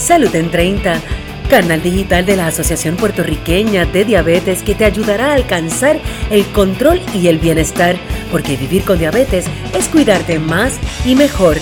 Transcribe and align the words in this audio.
Salud 0.00 0.34
en 0.34 0.50
30, 0.50 0.98
canal 1.50 1.82
digital 1.82 2.24
de 2.24 2.34
la 2.34 2.46
Asociación 2.46 2.96
Puertorriqueña 2.96 3.84
de 3.84 4.06
Diabetes 4.06 4.62
que 4.62 4.74
te 4.74 4.86
ayudará 4.86 5.26
a 5.26 5.34
alcanzar 5.34 6.00
el 6.30 6.46
control 6.52 7.00
y 7.14 7.28
el 7.28 7.38
bienestar, 7.38 7.96
porque 8.32 8.56
vivir 8.56 8.82
con 8.84 8.98
diabetes 8.98 9.44
es 9.76 9.88
cuidarte 9.88 10.38
más 10.38 10.80
y 11.06 11.14
mejor. 11.14 11.58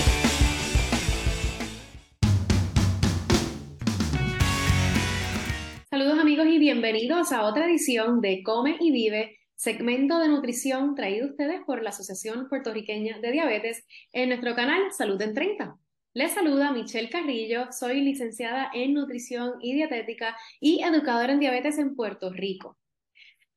Saludos 5.89 6.17
amigos 6.17 6.47
y 6.47 6.59
bienvenidos 6.59 7.33
a 7.33 7.43
otra 7.43 7.67
edición 7.67 8.21
de 8.21 8.41
Come 8.41 8.77
y 8.79 8.91
Vive, 8.91 9.37
segmento 9.55 10.17
de 10.17 10.29
nutrición 10.29 10.95
traído 10.95 11.27
ustedes 11.27 11.59
por 11.65 11.83
la 11.83 11.89
Asociación 11.89 12.47
Puertorriqueña 12.47 13.19
de 13.19 13.33
Diabetes 13.33 13.85
en 14.13 14.29
nuestro 14.29 14.55
canal 14.55 14.81
Salud 14.93 15.21
en 15.21 15.33
30. 15.33 15.77
Les 16.15 16.31
saluda 16.33 16.71
Michelle 16.71 17.07
Carrillo, 17.07 17.71
soy 17.71 18.01
licenciada 18.01 18.71
en 18.73 18.95
nutrición 18.95 19.59
y 19.61 19.75
dietética 19.75 20.35
y 20.59 20.81
educadora 20.81 21.33
en 21.33 21.39
diabetes 21.39 21.77
en 21.77 21.95
Puerto 21.95 22.31
Rico. 22.31 22.79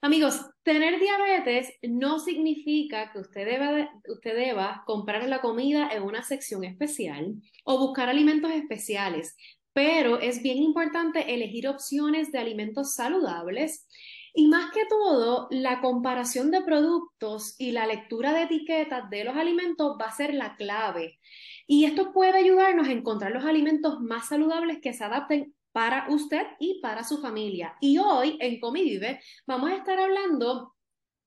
Amigos, 0.02 0.38
tener 0.62 1.00
diabetes 1.00 1.72
no 1.82 2.18
significa 2.18 3.10
que 3.10 3.20
usted 3.20 3.46
deba, 3.46 4.82
comprar 4.84 5.26
la 5.30 5.40
comida 5.40 5.88
en 5.92 6.02
una 6.02 6.22
sección 6.22 6.62
especial 6.64 7.36
o 7.64 7.78
buscar 7.78 8.10
alimentos 8.10 8.50
especiales, 8.50 9.34
pero 9.72 10.20
es 10.20 10.42
bien 10.42 10.58
importante 10.58 11.32
elegir 11.32 11.68
opciones 11.68 12.32
de 12.32 12.38
alimentos 12.38 12.94
saludables 12.94 13.88
y 14.34 14.48
más 14.48 14.70
que 14.70 14.86
todo, 14.86 15.48
la 15.50 15.80
comparación 15.80 16.50
de 16.50 16.62
productos 16.62 17.54
y 17.58 17.72
la 17.72 17.86
lectura 17.86 18.32
de 18.32 18.44
etiquetas 18.44 19.10
de 19.10 19.24
los 19.24 19.36
alimentos 19.36 19.96
va 20.00 20.06
a 20.06 20.16
ser 20.16 20.34
la 20.34 20.56
clave. 20.56 21.18
Y 21.66 21.84
esto 21.84 22.12
puede 22.12 22.38
ayudarnos 22.38 22.88
a 22.88 22.92
encontrar 22.92 23.32
los 23.32 23.44
alimentos 23.44 24.00
más 24.00 24.28
saludables 24.28 24.80
que 24.80 24.94
se 24.94 25.04
adapten 25.04 25.54
para 25.72 26.06
usted 26.10 26.46
y 26.58 26.80
para 26.80 27.04
su 27.04 27.20
familia. 27.20 27.76
Y 27.80 27.98
hoy 27.98 28.36
en 28.40 28.60
Comivive 28.60 29.20
vamos 29.46 29.70
a 29.70 29.76
estar 29.76 29.98
hablando 29.98 30.71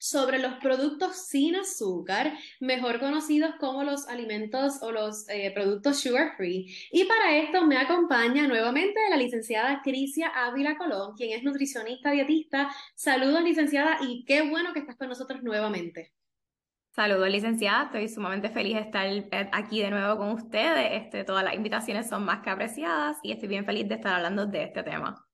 sobre 0.06 0.38
los 0.38 0.54
productos 0.56 1.16
sin 1.16 1.56
azúcar, 1.56 2.38
mejor 2.60 3.00
conocidos 3.00 3.56
como 3.60 3.84
los 3.84 4.08
alimentos 4.08 4.78
o 4.84 4.92
los 4.92 5.28
eh, 5.30 5.52
productos 5.56 6.00
sugar 6.00 6.38
free. 6.38 6.72
Y 6.92 7.06
para 7.06 7.38
esto 7.38 7.66
me 7.66 7.78
acompaña 7.78 8.48
nuevamente 8.48 9.00
la 9.10 9.18
licenciada 9.18 9.82
Crisia 9.84 10.28
Ávila 10.28 10.78
Colón, 10.78 11.16
quien 11.16 11.36
es 11.36 11.44
nutricionista 11.44 12.12
dietista. 12.12 12.70
Saludos, 12.94 13.42
licenciada, 13.42 13.98
y 14.00 14.24
qué 14.26 14.48
bueno 14.48 14.74
que 14.74 14.80
estás 14.80 14.96
con 14.96 15.10
nosotros 15.10 15.42
nuevamente. 15.42 16.14
Saludos, 16.92 17.28
licenciada. 17.28 17.86
Estoy 17.86 18.08
sumamente 18.08 18.52
feliz 18.52 18.76
de 18.76 18.82
estar 18.82 19.08
eh, 19.08 19.50
aquí 19.52 19.82
de 19.82 19.90
nuevo 19.90 20.18
con 20.18 20.30
ustedes. 20.30 21.02
Este, 21.04 21.24
todas 21.24 21.44
las 21.44 21.56
invitaciones 21.56 22.08
son 22.08 22.26
más 22.26 22.44
que 22.44 22.52
apreciadas 22.52 23.18
y 23.24 23.32
estoy 23.32 23.48
bien 23.48 23.66
feliz 23.66 23.90
de 23.90 23.96
estar 23.96 24.14
hablando 24.14 24.46
de 24.46 24.66
este 24.66 24.84
tema. 24.84 25.28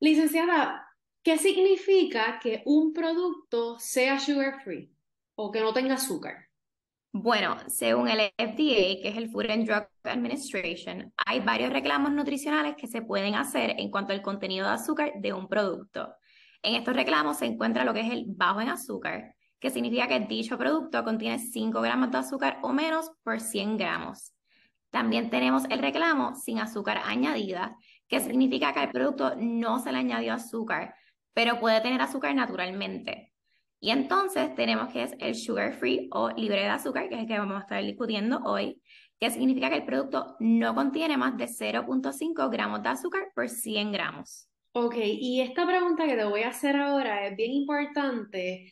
Licenciada, 0.00 0.91
¿qué 1.22 1.38
significa 1.38 2.38
que 2.40 2.62
un 2.66 2.92
producto 2.92 3.78
sea 3.78 4.18
sugar 4.18 4.62
free 4.62 4.92
o 5.34 5.50
que 5.50 5.60
no 5.60 5.72
tenga 5.72 5.94
azúcar? 5.94 6.48
Bueno, 7.14 7.56
según 7.68 8.08
el 8.08 8.32
FDA, 8.38 9.02
que 9.02 9.08
es 9.08 9.16
el 9.18 9.30
Food 9.30 9.50
and 9.50 9.66
Drug 9.66 9.86
Administration, 10.04 11.12
hay 11.26 11.40
varios 11.40 11.70
reclamos 11.70 12.10
nutricionales 12.12 12.74
que 12.74 12.86
se 12.86 13.02
pueden 13.02 13.34
hacer 13.34 13.74
en 13.78 13.90
cuanto 13.90 14.14
al 14.14 14.22
contenido 14.22 14.66
de 14.66 14.72
azúcar 14.72 15.12
de 15.16 15.32
un 15.32 15.46
producto. 15.46 16.14
En 16.62 16.74
estos 16.74 16.96
reclamos 16.96 17.36
se 17.36 17.46
encuentra 17.46 17.84
lo 17.84 17.92
que 17.92 18.00
es 18.00 18.10
el 18.10 18.24
bajo 18.28 18.62
en 18.62 18.70
azúcar, 18.70 19.34
que 19.60 19.70
significa 19.70 20.08
que 20.08 20.20
dicho 20.20 20.56
producto 20.56 21.04
contiene 21.04 21.38
5 21.38 21.82
gramos 21.82 22.10
de 22.10 22.18
azúcar 22.18 22.58
o 22.62 22.72
menos 22.72 23.10
por 23.22 23.40
100 23.40 23.76
gramos. 23.76 24.32
También 24.90 25.28
tenemos 25.28 25.64
el 25.70 25.80
reclamo 25.80 26.34
sin 26.34 26.60
azúcar 26.60 27.00
añadida, 27.04 27.76
que 28.08 28.20
significa 28.20 28.72
que 28.72 28.80
al 28.80 28.90
producto 28.90 29.34
no 29.36 29.80
se 29.80 29.92
le 29.92 29.98
añadió 29.98 30.32
azúcar, 30.34 30.94
pero 31.34 31.60
puede 31.60 31.80
tener 31.80 32.00
azúcar 32.00 32.34
naturalmente. 32.34 33.32
Y 33.80 33.90
entonces 33.90 34.54
tenemos 34.54 34.92
que 34.92 35.02
es 35.02 35.14
el 35.18 35.34
sugar 35.34 35.74
free 35.74 36.08
o 36.12 36.30
libre 36.30 36.60
de 36.60 36.68
azúcar, 36.68 37.08
que 37.08 37.16
es 37.16 37.22
el 37.22 37.26
que 37.26 37.38
vamos 37.38 37.56
a 37.56 37.60
estar 37.60 37.82
discutiendo 37.82 38.40
hoy, 38.44 38.80
que 39.18 39.30
significa 39.30 39.70
que 39.70 39.76
el 39.76 39.84
producto 39.84 40.36
no 40.40 40.74
contiene 40.74 41.16
más 41.16 41.36
de 41.36 41.46
0.5 41.46 42.50
gramos 42.50 42.82
de 42.82 42.88
azúcar 42.88 43.32
por 43.34 43.48
100 43.48 43.92
gramos. 43.92 44.48
Ok, 44.74 44.94
y 44.98 45.40
esta 45.40 45.66
pregunta 45.66 46.06
que 46.06 46.16
te 46.16 46.24
voy 46.24 46.42
a 46.42 46.48
hacer 46.48 46.76
ahora 46.76 47.26
es 47.26 47.36
bien 47.36 47.52
importante 47.52 48.70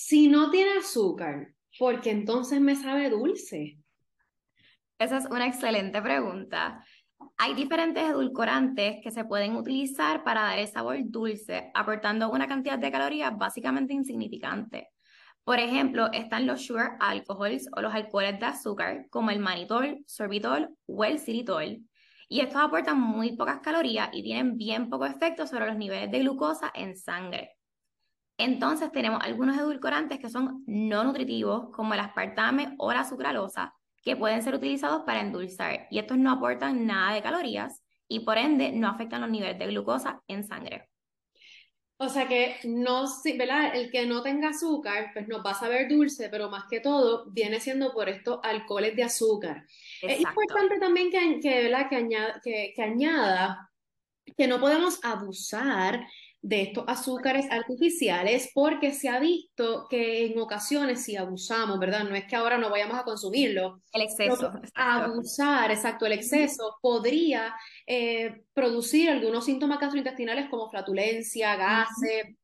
si 0.00 0.28
no 0.28 0.48
tiene 0.52 0.78
azúcar, 0.78 1.54
¿por 1.76 2.00
qué 2.00 2.12
entonces 2.12 2.60
me 2.60 2.76
sabe 2.76 3.10
dulce? 3.10 3.78
Esa 4.96 5.18
es 5.18 5.26
una 5.26 5.48
excelente 5.48 6.00
pregunta. 6.00 6.84
Hay 7.36 7.54
diferentes 7.54 8.02
edulcorantes 8.02 8.96
que 9.02 9.10
se 9.10 9.24
pueden 9.24 9.56
utilizar 9.56 10.24
para 10.24 10.42
dar 10.42 10.58
el 10.58 10.68
sabor 10.68 10.96
dulce, 11.04 11.70
aportando 11.74 12.30
una 12.30 12.48
cantidad 12.48 12.78
de 12.78 12.90
calorías 12.90 13.36
básicamente 13.36 13.94
insignificante. 13.94 14.88
Por 15.44 15.58
ejemplo, 15.58 16.10
están 16.12 16.46
los 16.46 16.66
sugar 16.66 16.96
alcohols 17.00 17.68
o 17.76 17.80
los 17.80 17.94
alcoholes 17.94 18.38
de 18.38 18.46
azúcar, 18.46 19.06
como 19.08 19.30
el 19.30 19.38
manitol, 19.38 20.04
sorbitol 20.06 20.76
o 20.86 21.04
el 21.04 21.18
xilitol. 21.18 21.78
Y 22.28 22.40
estos 22.40 22.60
aportan 22.60 23.00
muy 23.00 23.36
pocas 23.36 23.60
calorías 23.60 24.10
y 24.12 24.22
tienen 24.22 24.58
bien 24.58 24.90
poco 24.90 25.06
efecto 25.06 25.46
sobre 25.46 25.66
los 25.66 25.76
niveles 25.76 26.10
de 26.10 26.18
glucosa 26.18 26.70
en 26.74 26.96
sangre. 26.96 27.56
Entonces 28.36 28.92
tenemos 28.92 29.22
algunos 29.24 29.56
edulcorantes 29.56 30.18
que 30.18 30.28
son 30.28 30.64
no 30.66 31.02
nutritivos, 31.04 31.70
como 31.70 31.94
el 31.94 32.00
aspartame 32.00 32.74
o 32.78 32.92
la 32.92 33.04
sucralosa, 33.04 33.74
que 34.02 34.16
pueden 34.16 34.42
ser 34.42 34.54
utilizados 34.54 35.02
para 35.02 35.20
endulzar 35.20 35.86
y 35.90 35.98
estos 35.98 36.18
no 36.18 36.30
aportan 36.30 36.86
nada 36.86 37.14
de 37.14 37.22
calorías 37.22 37.82
y 38.08 38.20
por 38.20 38.38
ende 38.38 38.72
no 38.72 38.88
afectan 38.88 39.20
los 39.20 39.30
niveles 39.30 39.58
de 39.58 39.66
glucosa 39.66 40.22
en 40.28 40.44
sangre. 40.44 40.88
O 42.00 42.08
sea 42.08 42.28
que 42.28 42.56
no, 42.62 43.06
¿verdad? 43.36 43.74
El 43.74 43.90
que 43.90 44.06
no 44.06 44.22
tenga 44.22 44.50
azúcar, 44.50 45.10
pues 45.12 45.26
nos 45.26 45.44
va 45.44 45.50
a 45.50 45.54
saber 45.54 45.88
dulce, 45.88 46.28
pero 46.28 46.48
más 46.48 46.64
que 46.70 46.78
todo 46.78 47.28
viene 47.32 47.58
siendo 47.58 47.92
por 47.92 48.08
estos 48.08 48.38
alcoholes 48.44 48.94
de 48.94 49.02
azúcar. 49.02 49.64
Es 50.00 50.20
importante 50.20 50.78
también 50.78 51.10
que, 51.10 51.40
que, 51.40 51.68
que, 52.44 52.72
que 52.74 52.82
añada 52.82 53.68
que 54.36 54.46
no 54.46 54.60
podemos 54.60 55.00
abusar 55.02 56.06
de 56.40 56.62
estos 56.62 56.84
azúcares 56.86 57.46
artificiales 57.50 58.50
porque 58.54 58.92
se 58.92 59.08
ha 59.08 59.18
visto 59.18 59.86
que 59.90 60.26
en 60.26 60.38
ocasiones 60.38 61.02
si 61.02 61.16
abusamos, 61.16 61.78
¿verdad? 61.78 62.04
No 62.04 62.14
es 62.14 62.26
que 62.26 62.36
ahora 62.36 62.58
no 62.58 62.70
vayamos 62.70 62.98
a 62.98 63.02
consumirlo. 63.02 63.82
El 63.92 64.02
exceso. 64.02 64.52
Abusar, 64.74 65.70
exacto, 65.70 66.06
el 66.06 66.12
exceso 66.12 66.76
podría 66.80 67.54
eh, 67.86 68.42
producir 68.52 69.10
algunos 69.10 69.44
síntomas 69.44 69.80
gastrointestinales 69.80 70.48
como 70.48 70.70
flatulencia, 70.70 71.56
gases, 71.56 72.36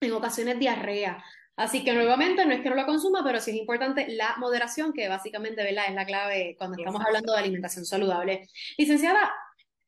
en 0.00 0.12
ocasiones 0.12 0.58
diarrea. 0.58 1.22
Así 1.56 1.84
que 1.84 1.92
nuevamente 1.92 2.46
no 2.46 2.52
es 2.52 2.62
que 2.62 2.70
no 2.70 2.76
lo 2.76 2.86
consuma, 2.86 3.22
pero 3.22 3.38
sí 3.38 3.50
es 3.50 3.56
importante 3.58 4.06
la 4.08 4.36
moderación, 4.38 4.94
que 4.94 5.08
básicamente 5.08 5.62
¿verdad? 5.62 5.84
es 5.88 5.94
la 5.94 6.06
clave 6.06 6.54
cuando 6.56 6.78
estamos 6.78 7.02
hablando 7.04 7.34
de 7.34 7.38
alimentación 7.38 7.84
saludable. 7.84 8.48
Licenciada, 8.78 9.30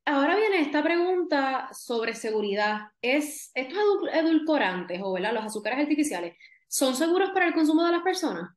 Ahora 0.04 0.34
viene 0.34 0.60
esta 0.60 0.82
pregunta 0.82 1.68
sobre 1.72 2.14
seguridad. 2.14 2.88
¿Es, 3.00 3.52
¿Estos 3.54 3.78
edulcorantes 4.12 5.00
o 5.02 5.16
los 5.16 5.44
azúcares 5.44 5.78
artificiales 5.78 6.36
son 6.66 6.96
seguros 6.96 7.30
para 7.30 7.46
el 7.46 7.54
consumo 7.54 7.84
de 7.84 7.92
las 7.92 8.02
personas? 8.02 8.50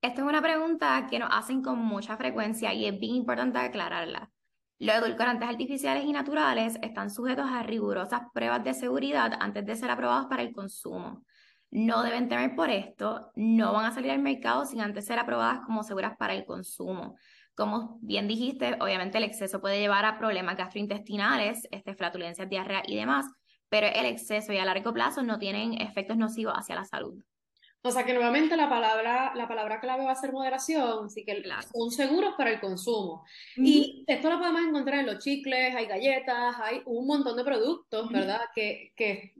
Esta 0.00 0.22
es 0.22 0.26
una 0.26 0.40
pregunta 0.40 1.06
que 1.08 1.18
nos 1.18 1.28
hacen 1.32 1.62
con 1.62 1.78
mucha 1.78 2.16
frecuencia 2.16 2.72
y 2.72 2.86
es 2.86 2.98
bien 2.98 3.16
importante 3.16 3.58
aclararla. 3.58 4.30
Los 4.78 4.96
edulcorantes 4.96 5.48
artificiales 5.48 6.04
y 6.04 6.12
naturales 6.12 6.78
están 6.82 7.10
sujetos 7.10 7.46
a 7.48 7.62
rigurosas 7.62 8.22
pruebas 8.32 8.64
de 8.64 8.74
seguridad 8.74 9.34
antes 9.38 9.64
de 9.66 9.76
ser 9.76 9.90
aprobados 9.90 10.26
para 10.26 10.42
el 10.42 10.52
consumo. 10.52 11.24
No 11.72 12.02
deben 12.02 12.28
temer 12.28 12.54
por 12.54 12.68
esto, 12.68 13.32
no 13.34 13.72
van 13.72 13.86
a 13.86 13.92
salir 13.92 14.10
al 14.10 14.18
mercado 14.18 14.66
sin 14.66 14.82
antes 14.82 15.06
ser 15.06 15.18
aprobadas 15.18 15.60
como 15.64 15.82
seguras 15.82 16.18
para 16.18 16.34
el 16.34 16.44
consumo. 16.44 17.16
Como 17.54 17.98
bien 18.02 18.28
dijiste, 18.28 18.76
obviamente 18.78 19.16
el 19.16 19.24
exceso 19.24 19.58
puede 19.62 19.80
llevar 19.80 20.04
a 20.04 20.18
problemas 20.18 20.58
gastrointestinales, 20.58 21.66
este, 21.70 21.94
flatulencias, 21.94 22.50
diarrea 22.50 22.82
y 22.86 22.96
demás, 22.96 23.24
pero 23.70 23.86
el 23.86 24.04
exceso 24.04 24.52
y 24.52 24.58
a 24.58 24.66
largo 24.66 24.92
plazo 24.92 25.22
no 25.22 25.38
tienen 25.38 25.80
efectos 25.80 26.18
nocivos 26.18 26.52
hacia 26.54 26.74
la 26.74 26.84
salud. 26.84 27.24
O 27.80 27.90
sea 27.90 28.04
que 28.04 28.12
nuevamente 28.12 28.54
la 28.54 28.68
palabra, 28.68 29.32
la 29.34 29.48
palabra 29.48 29.80
clave 29.80 30.04
va 30.04 30.12
a 30.12 30.16
ser 30.16 30.30
moderación, 30.30 31.06
así 31.06 31.24
que 31.24 31.42
son 31.74 31.90
seguros 31.90 32.34
para 32.36 32.50
el 32.50 32.60
consumo. 32.60 33.24
Y 33.56 34.04
esto 34.06 34.28
lo 34.28 34.38
podemos 34.38 34.60
encontrar 34.60 35.00
en 35.00 35.06
los 35.06 35.24
chicles, 35.24 35.74
hay 35.74 35.86
galletas, 35.86 36.54
hay 36.60 36.82
un 36.84 37.06
montón 37.06 37.34
de 37.34 37.44
productos, 37.44 38.10
¿verdad? 38.10 38.42
Que, 38.54 38.92
que 38.94 39.32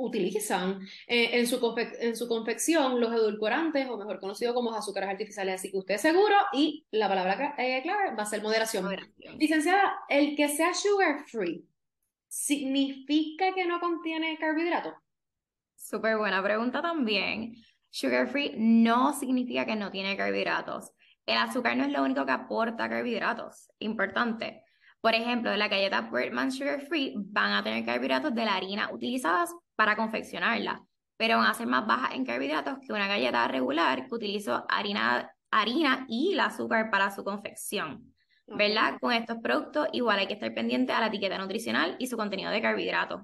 utilizan 0.00 0.80
eh, 1.06 1.38
en, 1.38 1.46
su 1.46 1.74
en 2.00 2.16
su 2.16 2.28
confección 2.28 3.00
los 3.00 3.12
edulcorantes, 3.12 3.88
o 3.88 3.98
mejor 3.98 4.18
conocido 4.18 4.54
como 4.54 4.72
azúcares 4.72 5.10
artificiales. 5.10 5.56
Así 5.56 5.70
que 5.70 5.78
usted 5.78 5.98
seguro 5.98 6.34
y 6.52 6.86
la 6.90 7.08
palabra 7.08 7.54
eh, 7.58 7.80
clave 7.82 8.14
va 8.16 8.22
a 8.22 8.26
ser 8.26 8.42
moderación. 8.42 8.88
Licenciada, 9.38 10.00
el 10.08 10.36
que 10.36 10.48
sea 10.48 10.74
sugar 10.74 11.24
free, 11.26 11.64
¿significa 12.28 13.54
que 13.54 13.66
no 13.66 13.80
contiene 13.80 14.38
carbohidratos? 14.38 14.94
Súper 15.76 16.16
buena 16.16 16.42
pregunta 16.42 16.82
también. 16.82 17.54
Sugar 17.90 18.28
free 18.28 18.54
no 18.56 19.12
significa 19.12 19.66
que 19.66 19.76
no 19.76 19.90
tiene 19.90 20.16
carbohidratos. 20.16 20.92
El 21.26 21.36
azúcar 21.36 21.76
no 21.76 21.84
es 21.84 21.92
lo 21.92 22.02
único 22.02 22.24
que 22.24 22.32
aporta 22.32 22.88
carbohidratos. 22.88 23.70
Importante. 23.78 24.64
Por 25.00 25.14
ejemplo, 25.14 25.56
las 25.56 25.70
galletas 25.70 26.10
Birdman 26.10 26.52
Sugar 26.52 26.82
Free 26.82 27.14
van 27.16 27.52
a 27.52 27.64
tener 27.64 27.84
carbohidratos 27.86 28.34
de 28.34 28.44
la 28.44 28.56
harina 28.56 28.90
utilizadas 28.92 29.54
para 29.80 29.96
confeccionarla, 29.96 30.84
pero 31.16 31.38
van 31.38 31.46
a 31.46 31.54
ser 31.54 31.66
más 31.66 31.86
bajas 31.86 32.12
en 32.12 32.26
carbohidratos 32.26 32.80
que 32.80 32.92
una 32.92 33.08
galleta 33.08 33.48
regular 33.48 34.06
que 34.06 34.14
utiliza 34.14 34.66
harina, 34.68 35.34
harina 35.50 36.04
y 36.06 36.34
el 36.34 36.40
azúcar 36.40 36.90
para 36.90 37.10
su 37.10 37.24
confección. 37.24 38.14
¿Verdad? 38.46 38.98
Con 39.00 39.14
estos 39.14 39.38
productos 39.38 39.88
igual 39.92 40.18
hay 40.18 40.26
que 40.26 40.34
estar 40.34 40.52
pendiente 40.52 40.92
a 40.92 41.00
la 41.00 41.06
etiqueta 41.06 41.38
nutricional 41.38 41.96
y 41.98 42.08
su 42.08 42.18
contenido 42.18 42.50
de 42.50 42.60
carbohidratos. 42.60 43.22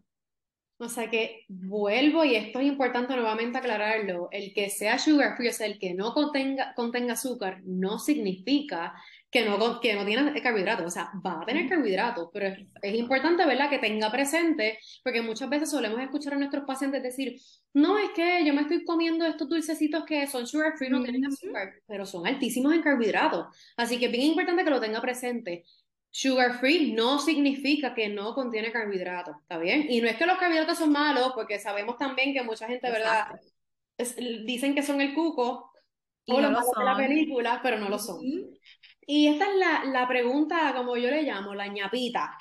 O 0.79 0.91
sea 0.91 1.09
que 1.09 1.45
vuelvo, 1.49 2.23
y 2.25 2.35
esto 2.35 2.61
es 2.61 2.67
importante 2.67 3.15
nuevamente 3.15 3.57
aclararlo, 3.57 4.29
el 4.31 4.53
que 4.53 4.69
sea 4.69 4.99
sugar 4.99 5.35
free, 5.35 5.49
o 5.49 5.53
sea, 5.53 5.67
el 5.67 5.79
que 5.79 5.95
no 5.95 6.13
contenga, 6.13 6.75
contenga 6.75 7.15
azúcar, 7.15 7.63
no 7.65 7.99
significa 7.99 8.95
que 9.31 9.45
no, 9.45 9.81
que 9.81 9.95
no 9.95 10.05
tiene 10.05 10.41
carbohidratos, 10.43 10.87
o 10.87 10.91
sea, 10.91 11.11
va 11.25 11.41
a 11.43 11.47
tener 11.47 11.69
carbohidratos, 11.69 12.29
pero 12.33 12.55
es, 12.83 12.95
importante, 12.95 13.45
¿verdad?, 13.47 13.71
que 13.71 13.79
tenga 13.79 14.11
presente, 14.13 14.79
porque 15.03 15.23
muchas 15.23 15.49
veces 15.49 15.71
solemos 15.71 15.99
escuchar 16.01 16.35
a 16.35 16.39
nuestros 16.39 16.65
pacientes 16.65 17.03
decir, 17.03 17.41
no, 17.73 17.99
es 17.99 18.11
que 18.11 18.45
yo 18.45 18.53
me 18.53 18.63
estoy 18.63 18.85
comiendo 18.85 19.25
estos 19.25 19.49
dulcecitos 19.49 20.05
que 20.05 20.27
son 20.27 20.47
sugar 20.47 20.77
free, 20.77 20.91
no 20.91 21.03
tienen 21.03 21.25
azúcar, 21.25 21.73
pero 21.87 22.05
son 22.05 22.27
altísimos 22.27 22.75
en 22.75 22.83
carbohidratos, 22.83 23.47
así 23.79 23.99
que 23.99 24.07
es 24.07 24.13
bien 24.13 24.25
importante 24.25 24.63
que 24.63 24.71
lo 24.71 24.81
tenga 24.81 25.01
presente. 25.01 25.65
Sugar 26.17 26.59
free 26.59 26.95
no 26.95 27.19
significa 27.19 27.93
que 27.93 28.09
no 28.09 28.35
contiene 28.35 28.73
carbohidratos, 28.73 29.37
¿está 29.43 29.59
bien? 29.59 29.85
Y 29.91 30.01
no 30.01 30.09
es 30.09 30.17
que 30.17 30.25
los 30.25 30.39
carbohidratos 30.39 30.79
son 30.79 30.91
malos, 30.91 31.33
porque 31.35 31.59
sabemos 31.59 31.99
también 31.99 32.33
que 32.33 32.43
mucha 32.43 32.67
gente, 32.67 32.91
¿verdad? 32.91 33.39
dicen 34.47 34.75
que 34.75 34.83
son 34.83 35.03
el 35.03 35.13
cuco 35.13 35.71
o 36.27 36.41
los 36.41 36.51
malos 36.51 36.73
de 36.75 36.85
la 36.85 36.97
película, 36.97 37.61
pero 37.63 37.79
no 37.79 37.91
lo 37.91 37.99
son. 37.99 38.23
Y 39.07 39.27
esta 39.27 39.45
es 39.45 39.57
la, 39.57 39.85
la 39.85 40.09
pregunta, 40.09 40.73
como 40.75 40.97
yo 40.97 41.11
le 41.11 41.23
llamo, 41.23 41.55
la 41.55 41.67
ñapita. 41.67 42.39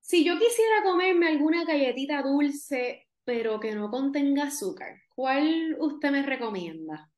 Si 0.00 0.24
yo 0.24 0.36
quisiera 0.36 0.82
comerme 0.82 1.28
alguna 1.28 1.64
galletita 1.64 2.22
dulce, 2.22 3.06
pero 3.22 3.60
que 3.60 3.72
no 3.76 3.88
contenga 3.88 4.46
azúcar, 4.48 4.96
¿cuál 5.14 5.76
usted 5.78 6.10
me 6.10 6.24
recomienda? 6.24 7.11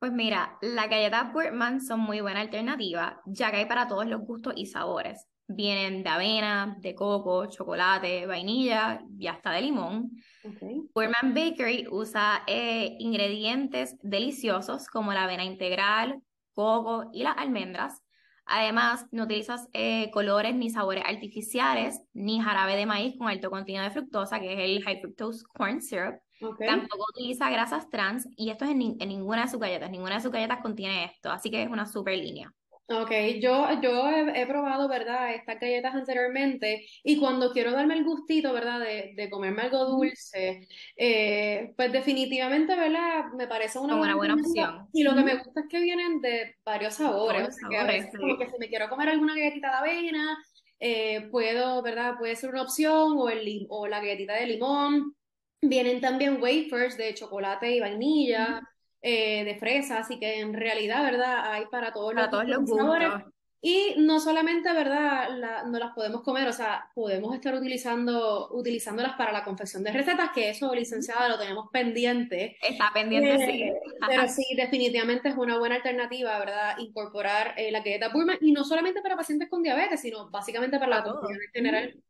Pues 0.00 0.12
mira, 0.12 0.56
las 0.62 0.88
galletas 0.88 1.30
Birdman 1.34 1.82
son 1.82 2.00
muy 2.00 2.22
buena 2.22 2.40
alternativa, 2.40 3.20
ya 3.26 3.50
que 3.50 3.58
hay 3.58 3.66
para 3.66 3.86
todos 3.86 4.06
los 4.06 4.22
gustos 4.22 4.54
y 4.56 4.64
sabores. 4.64 5.26
Vienen 5.46 6.02
de 6.02 6.08
avena, 6.08 6.78
de 6.80 6.94
coco, 6.94 7.44
chocolate, 7.50 8.24
vainilla 8.24 9.02
y 9.18 9.26
hasta 9.26 9.50
de 9.50 9.60
limón. 9.60 10.10
Okay. 10.42 10.80
Bakery 10.94 11.86
usa 11.90 12.44
eh, 12.46 12.96
ingredientes 12.98 13.94
deliciosos 14.00 14.86
como 14.86 15.12
la 15.12 15.24
avena 15.24 15.44
integral, 15.44 16.22
coco 16.54 17.10
y 17.12 17.22
las 17.22 17.36
almendras. 17.36 18.00
Además, 18.46 19.04
no 19.10 19.24
utilizas 19.24 19.68
eh, 19.74 20.10
colores 20.12 20.54
ni 20.54 20.70
sabores 20.70 21.04
artificiales, 21.06 22.00
ni 22.14 22.40
jarabe 22.40 22.74
de 22.74 22.86
maíz 22.86 23.18
con 23.18 23.28
alto 23.28 23.50
contenido 23.50 23.84
de 23.84 23.90
fructosa, 23.90 24.40
que 24.40 24.54
es 24.54 24.60
el 24.60 24.82
high 24.82 25.02
fructose 25.02 25.44
corn 25.52 25.82
syrup. 25.82 26.14
Tampoco 26.40 27.06
utiliza 27.10 27.50
grasas 27.50 27.90
trans 27.90 28.28
y 28.36 28.50
esto 28.50 28.64
es 28.64 28.70
en, 28.70 28.78
ninguna 28.98 29.42
de 29.42 29.48
sus 29.48 29.60
galletas. 29.60 29.90
Ninguna 29.90 30.16
de 30.16 30.22
sus 30.22 30.32
galletas 30.32 30.60
contiene 30.60 31.04
esto, 31.04 31.30
así 31.30 31.50
que 31.50 31.62
es 31.62 31.68
una 31.68 31.86
super 31.86 32.16
línea. 32.16 32.52
Ok, 32.92 33.12
yo, 33.40 33.68
yo 33.80 34.10
he, 34.10 34.46
probado, 34.46 34.88
¿verdad?, 34.88 35.32
estas 35.32 35.60
galletas 35.60 35.94
anteriormente 35.94 36.84
y 37.04 37.20
cuando 37.20 37.52
quiero 37.52 37.70
darme 37.70 37.94
el 37.94 38.04
gustito, 38.04 38.52
¿verdad?, 38.52 38.80
de, 38.80 39.12
de 39.14 39.30
comerme 39.30 39.62
algo 39.62 39.84
dulce, 39.84 40.66
eh, 40.96 41.72
pues 41.76 41.92
definitivamente, 41.92 42.74
¿verdad?, 42.74 43.26
me 43.36 43.46
parece 43.46 43.78
una, 43.78 43.94
buena, 43.94 44.16
buena 44.16 44.34
opción. 44.34 44.88
Y 44.92 45.04
lo 45.04 45.14
que 45.14 45.22
me 45.22 45.36
gusta 45.36 45.60
es 45.60 45.66
que 45.68 45.80
vienen 45.80 46.20
de 46.20 46.56
varios 46.64 46.94
sabores. 46.94 47.56
sabores 47.60 48.08
como 48.16 48.36
que 48.36 48.50
si 48.50 48.58
me 48.58 48.68
quiero 48.68 48.88
comer 48.88 49.10
alguna 49.10 49.36
galletita 49.36 49.68
de 49.70 49.76
avena, 49.76 50.38
eh, 50.80 51.28
puedo, 51.30 51.82
¿verdad?, 51.82 52.14
puede 52.18 52.34
ser 52.34 52.50
una 52.50 52.62
opción 52.62 53.12
o, 53.16 53.28
el, 53.28 53.66
o 53.68 53.86
la 53.86 54.00
galletita 54.00 54.34
de 54.34 54.46
limón. 54.46 55.14
Vienen 55.62 56.00
también 56.00 56.40
wafers 56.42 56.96
de 56.96 57.14
chocolate 57.14 57.74
y 57.74 57.80
vainilla, 57.80 58.62
eh, 59.02 59.44
de 59.44 59.58
fresa, 59.58 59.98
así 59.98 60.18
que 60.18 60.40
en 60.40 60.54
realidad, 60.54 61.02
¿verdad? 61.02 61.52
Hay 61.52 61.66
para 61.66 61.92
todos 61.92 62.14
los, 62.14 62.30
todos 62.30 62.46
los 62.46 62.60
gustos. 62.60 63.24
Y 63.62 63.94
no 63.98 64.20
solamente, 64.20 64.72
¿verdad? 64.72 65.64
no 65.66 65.78
las 65.78 65.92
podemos 65.92 66.22
comer, 66.22 66.48
o 66.48 66.52
sea, 66.52 66.90
podemos 66.94 67.34
estar 67.34 67.54
utilizando, 67.54 68.48
utilizándolas 68.52 69.16
para 69.16 69.32
la 69.32 69.44
confección 69.44 69.82
de 69.82 69.92
recetas, 69.92 70.30
que 70.34 70.48
eso, 70.48 70.74
licenciada, 70.74 71.28
lo 71.28 71.38
tenemos 71.38 71.68
pendiente. 71.70 72.56
Está 72.62 72.90
pendiente, 72.94 73.36
sí. 73.44 73.62
Eh, 73.64 73.80
pero 74.08 74.28
sí, 74.28 74.44
definitivamente 74.56 75.28
es 75.28 75.36
una 75.36 75.58
buena 75.58 75.74
alternativa, 75.76 76.38
¿verdad? 76.38 76.78
Incorporar 76.78 77.52
eh, 77.58 77.70
la 77.70 77.80
galleta 77.80 78.08
Burma, 78.08 78.38
y 78.40 78.52
no 78.52 78.64
solamente 78.64 79.02
para 79.02 79.16
pacientes 79.16 79.50
con 79.50 79.62
diabetes, 79.62 80.00
sino 80.00 80.30
básicamente 80.30 80.78
para 80.78 80.96
la 80.96 81.02
confección 81.02 81.42
en 81.42 81.52
general 81.52 82.02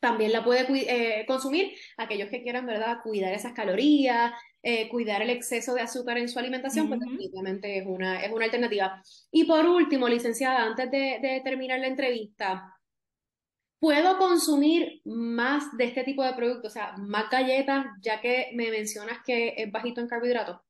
también 0.00 0.32
la 0.32 0.44
puede 0.44 0.66
eh, 0.70 1.24
consumir 1.26 1.72
aquellos 1.96 2.28
que 2.28 2.42
quieran, 2.42 2.66
¿verdad?, 2.66 2.98
cuidar 3.02 3.32
esas 3.32 3.52
calorías, 3.52 4.32
eh, 4.62 4.88
cuidar 4.88 5.22
el 5.22 5.30
exceso 5.30 5.74
de 5.74 5.82
azúcar 5.82 6.18
en 6.18 6.28
su 6.28 6.38
alimentación, 6.38 6.88
pues 6.88 7.00
definitivamente 7.00 7.78
es 7.78 7.86
una, 7.86 8.22
es 8.22 8.32
una 8.32 8.44
alternativa. 8.44 9.02
Y 9.30 9.44
por 9.44 9.66
último, 9.66 10.08
licenciada, 10.08 10.62
antes 10.62 10.90
de, 10.90 11.18
de 11.20 11.40
terminar 11.44 11.80
la 11.80 11.86
entrevista, 11.88 12.74
¿puedo 13.78 14.18
consumir 14.18 15.02
más 15.04 15.76
de 15.76 15.84
este 15.84 16.04
tipo 16.04 16.22
de 16.24 16.32
productos, 16.34 16.72
o 16.72 16.74
sea, 16.74 16.94
más 16.96 17.28
galletas, 17.30 17.86
ya 18.00 18.20
que 18.20 18.50
me 18.54 18.70
mencionas 18.70 19.18
que 19.24 19.54
es 19.56 19.70
bajito 19.70 20.00
en 20.00 20.08
carbohidratos? 20.08 20.60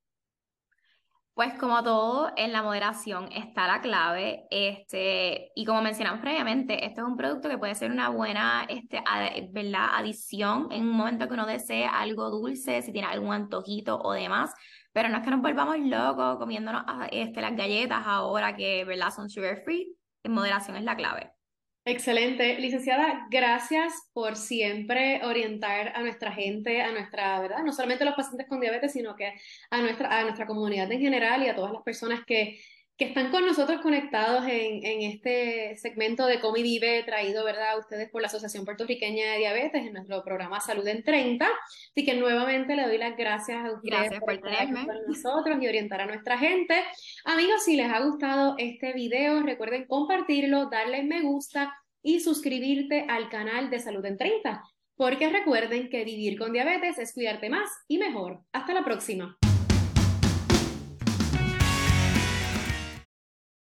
Pues 1.35 1.55
como 1.55 1.83
todo, 1.83 2.31
en 2.37 2.53
la 2.53 2.63
moderación 2.63 3.29
está 3.33 3.67
la 3.67 3.81
clave. 3.81 4.47
Este, 4.53 5.51
y 5.57 5.65
como 5.65 5.83
mencionamos 5.83 6.21
previamente, 6.21 6.87
este 6.87 7.01
es 7.01 7.07
un 7.07 7.17
producto 7.17 7.49
que 7.49 7.59
puede 7.59 7.75
ser 7.75 7.91
una 7.91 8.09
buena 8.09 8.65
este, 8.69 9.03
¿verdad? 9.51 9.89
adición 9.95 10.69
en 10.71 10.83
un 10.83 10.91
momento 10.91 11.27
que 11.27 11.35
uno 11.35 11.45
desee 11.45 11.87
algo 11.87 12.31
dulce, 12.31 12.83
si 12.83 12.93
tiene 12.93 13.09
algún 13.09 13.33
antojito 13.33 13.99
o 13.99 14.13
demás. 14.13 14.55
Pero 14.93 15.09
no 15.09 15.17
es 15.19 15.25
que 15.25 15.31
nos 15.31 15.43
volvamos 15.43 15.77
locos 15.81 16.39
comiéndonos 16.39 16.85
ah, 16.87 17.09
este, 17.11 17.41
las 17.41 17.57
galletas 17.57 18.07
ahora 18.07 18.55
que 18.55 18.85
¿verdad? 18.85 19.11
son 19.11 19.29
sugar 19.29 19.63
free. 19.65 19.97
En 20.23 20.33
moderación 20.33 20.77
es 20.77 20.85
la 20.85 20.95
clave. 20.95 21.34
Excelente. 21.87 22.59
Licenciada, 22.61 23.27
gracias 23.31 23.93
por 24.15 24.37
siempre 24.37 25.23
orientar 25.23 25.89
a 25.95 26.01
nuestra 26.01 26.33
gente, 26.33 26.81
a 26.81 26.91
nuestra, 26.93 27.39
¿verdad? 27.41 27.63
No 27.63 27.75
solamente 27.75 28.05
a 28.05 28.07
los 28.07 28.17
pacientes 28.17 28.47
con 28.49 28.59
diabetes, 28.59 28.93
sino 28.93 29.15
que 29.15 29.35
a 29.71 29.83
nuestra, 29.83 30.19
a 30.19 30.23
nuestra 30.23 30.47
comunidad 30.47 30.91
en 30.91 31.01
general 31.01 31.43
y 31.43 31.49
a 31.49 31.55
todas 31.55 31.73
las 31.73 31.83
personas 31.83 32.25
que, 32.25 32.59
que 32.97 33.07
están 33.07 33.31
con 33.33 33.45
nosotros 33.45 33.81
conectados 33.81 34.45
en, 34.45 34.85
en 34.85 35.11
este 35.11 35.77
segmento 35.77 36.27
de 36.27 36.39
Vive 36.55 37.03
traído, 37.03 37.45
¿verdad?, 37.45 37.73
a 37.73 37.79
ustedes 37.79 38.09
por 38.11 38.23
la 38.23 38.29
Asociación 38.29 38.65
Puertorriqueña 38.65 39.33
de 39.33 39.39
Diabetes 39.39 39.85
en 39.85 39.93
nuestro 39.95 40.23
programa 40.23 40.61
Salud 40.61 40.87
en 40.87 41.03
30. 41.03 41.45
Así 41.91 42.05
que 42.05 42.15
nuevamente 42.15 42.77
le 42.77 42.87
doy 42.87 42.99
las 42.99 43.17
gracias 43.17 43.65
a 43.65 43.73
ustedes 43.73 44.21
por, 44.21 44.35
estar 44.35 44.73
con 44.73 44.87
nosotros 45.09 45.59
y 45.61 45.67
orientar 45.67 46.03
a 46.03 46.07
nuestra 46.07 46.39
gente. 46.39 46.85
Amigos, 47.25 47.65
si 47.65 47.77
les 47.77 47.91
ha 47.91 47.99
gustado 48.05 48.55
este 48.59 48.93
video, 48.93 49.43
recuerden 49.43 49.87
compartirlo, 49.87 50.71
darle 50.71 51.03
me 51.03 51.23
gusta 51.23 51.75
y 52.01 52.21
suscribirte 52.21 53.07
al 53.09 53.29
canal 53.29 53.71
de 53.71 53.81
Salud 53.81 54.05
en 54.05 54.17
30. 54.17 54.63
Porque 54.97 55.29
recuerden 55.31 55.91
que 55.91 56.05
vivir 56.05 56.39
con 56.39 56.53
diabetes 56.53 56.99
es 56.99 57.13
cuidarte 57.13 57.51
más 57.51 57.69
y 57.89 57.99
mejor. 57.99 58.43
Hasta 58.53 58.73
la 58.73 58.85
próxima. 58.85 59.37